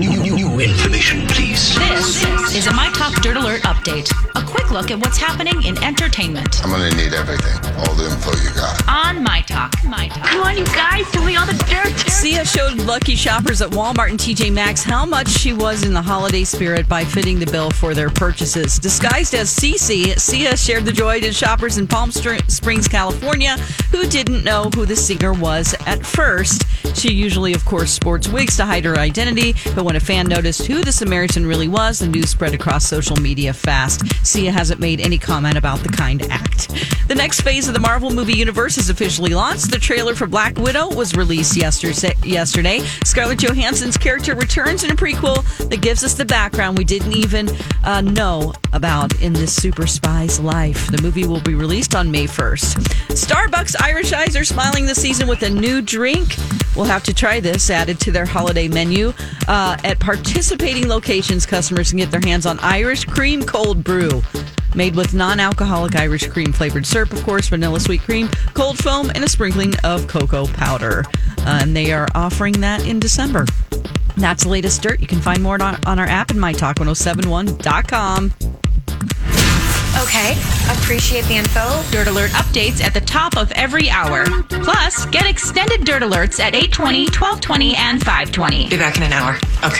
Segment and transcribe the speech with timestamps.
[0.00, 1.76] New, new, new information, please.
[1.76, 4.10] This is a My Talk Dirt Alert update.
[4.34, 8.30] A quick look at what's happening in entertainment I'm gonna need everything, all the info
[8.42, 8.82] you got.
[8.88, 9.74] on My Talk.
[9.84, 10.24] My Talk.
[10.24, 12.10] Come on, you guys, tell me all the dirt.
[12.10, 16.00] Sia showed lucky shoppers at Walmart and TJ Maxx how much she was in the
[16.00, 18.78] holiday spirit by fitting the bill for their purchases.
[18.78, 23.58] Disguised as Cece, Sia shared the joy to shoppers in Palm Springs, California,
[23.90, 26.64] who didn't know who the singer was at first.
[26.94, 30.66] She usually, of course, sports wigs to hide her identity, but when a fan noticed
[30.66, 34.02] who the Samaritan really was, the news spread across social media fast.
[34.26, 36.70] Sia hasn't made any comment about the kind act.
[37.10, 39.72] The next phase of the Marvel movie universe is officially launched.
[39.72, 42.78] The trailer for Black Widow was released yesterday.
[43.04, 47.48] Scarlett Johansson's character returns in a prequel that gives us the background we didn't even
[47.82, 50.88] uh, know about in this super spy's life.
[50.92, 52.76] The movie will be released on May 1st.
[53.08, 56.36] Starbucks Irish Eyes are smiling this season with a new drink.
[56.76, 59.12] We'll have to try this added to their holiday menu.
[59.48, 64.22] Uh, at participating locations, customers can get their hands on Irish Cream Cold Brew.
[64.74, 69.10] Made with non alcoholic Irish cream flavored syrup, of course, vanilla sweet cream, cold foam,
[69.14, 71.04] and a sprinkling of cocoa powder.
[71.38, 73.46] Uh, and they are offering that in December.
[74.16, 75.00] That's the latest dirt.
[75.00, 78.32] You can find more on, on our app and mytalk1071.com.
[80.02, 80.32] Okay,
[80.70, 81.82] appreciate the info.
[81.90, 84.24] Dirt Alert updates at the top of every hour.
[84.48, 88.68] Plus, get extended Dirt Alerts at 820, 1220, and 520.
[88.68, 89.36] Be back in an hour.
[89.64, 89.78] Okay.